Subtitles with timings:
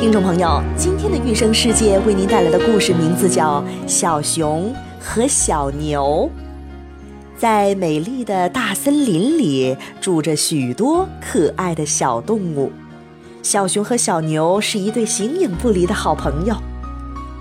[0.00, 6.30] 听众朋友，今天的育生世界为您带来的故事名字叫《小熊和小牛》。
[7.38, 12.72] 在美丽的大森林里，住着许多可爱的小动物。
[13.42, 16.56] 小熊和小牛是一对形影不离的好朋友。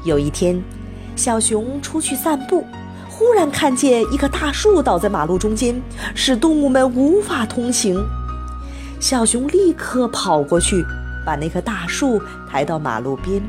[0.04, 0.62] 有一天，
[1.16, 2.66] 小熊出去散步，
[3.08, 5.82] 忽然看见一棵大树倒在马路中间，
[6.14, 8.06] 使动物们无法通行。
[9.00, 10.86] 小熊立刻跑过去。
[11.30, 12.20] 把那棵大树
[12.50, 13.40] 抬到马路边。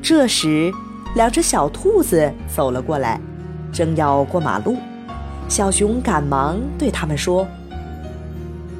[0.00, 0.72] 这时，
[1.14, 3.20] 两只小兔子走了过来，
[3.70, 4.78] 正要过马路。
[5.50, 7.46] 小熊赶忙对他们说：“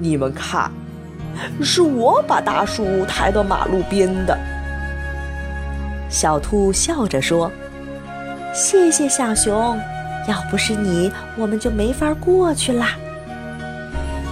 [0.00, 0.72] 你们看，
[1.60, 4.34] 是我把大树抬到马路边的。”
[6.08, 7.52] 小兔笑着说
[8.54, 9.78] ：“谢谢小熊，
[10.26, 12.92] 要不是你，我们就没法过去啦。”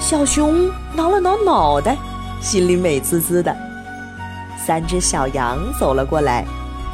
[0.00, 1.98] 小熊挠了挠脑袋。
[2.45, 3.57] 心里美滋滋的。
[4.59, 6.45] 三只小羊走了过来，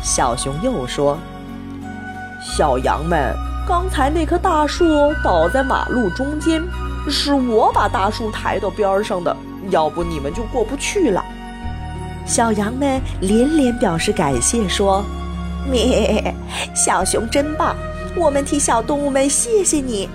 [0.01, 1.19] 小熊又说
[2.41, 3.35] ：“小羊们，
[3.67, 6.63] 刚才那棵大树倒在马路中间，
[7.09, 9.37] 是我把大树抬到边上的，
[9.71, 11.25] 要不你们就过不去了。”
[12.25, 15.05] 小羊们连连表示感谢，说
[15.69, 16.33] ：“咩，
[16.77, 17.75] 小熊真棒，
[18.15, 20.09] 我们替小动物们谢谢你。”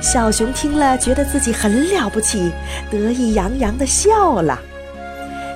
[0.00, 2.52] 小熊听了，觉得自己很了不起，
[2.90, 4.58] 得意洋洋地笑了。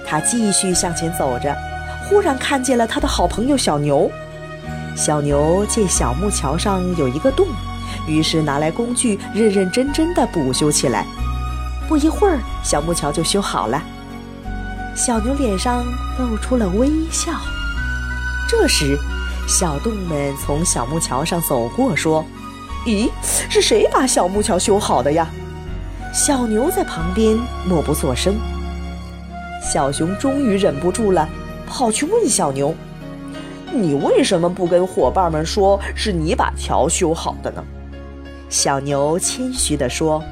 [0.05, 1.57] 他继续向前走着，
[2.05, 4.11] 忽然看见了他的好朋友小牛。
[4.97, 7.47] 小牛见小木桥上有一个洞，
[8.07, 11.07] 于是拿来工具，认认真真地补修起来。
[11.89, 13.81] 不一会儿，小木桥就修好了。
[14.95, 15.85] 小牛脸上
[16.19, 17.33] 露出了微笑。
[18.48, 18.98] 这时，
[19.47, 22.25] 小动物们从小木桥上走过，说。
[22.85, 25.29] 咦，是谁把小木桥修好的呀？
[26.13, 28.35] 小牛在旁边默不作声。
[29.63, 31.29] 小熊终于忍不住了，
[31.67, 32.75] 跑去问小牛
[33.73, 37.65] ：“你为什么不跟伙伴们说是你把桥修好的呢？”
[38.51, 40.23] 小牛谦虚地说：“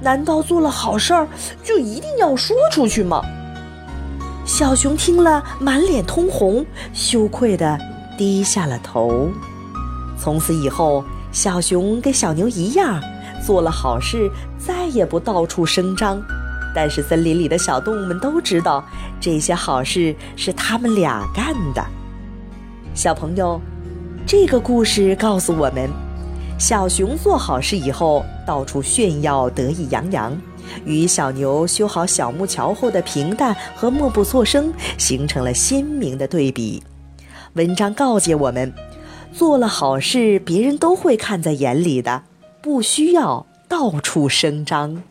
[0.00, 1.28] 难道做了好事儿
[1.62, 3.20] 就一定要说出去吗？”
[4.46, 6.64] 小熊听了，满脸通红，
[6.94, 7.78] 羞愧地
[8.16, 9.28] 低下了头。
[10.16, 11.04] 从此以后。
[11.32, 13.00] 小熊跟小牛一样，
[13.44, 16.20] 做了好事，再也不到处声张。
[16.74, 18.84] 但是森林里的小动物们都知道，
[19.20, 21.84] 这些好事是他们俩干的。
[22.94, 23.60] 小朋友，
[24.26, 25.88] 这个故事告诉我们：
[26.58, 30.32] 小熊做好事以后，到处炫耀，得意洋洋；
[30.84, 36.82] 与小牛修好小木桥后的平淡和默不作声，形成了鲜明的对比。
[37.54, 38.72] 文章告诫我们。
[39.32, 42.24] 做了好事，别人都会看在眼里的，
[42.60, 45.02] 不需要到处声张。